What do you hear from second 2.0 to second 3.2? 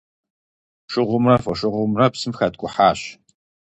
псым хэткӀухьащ.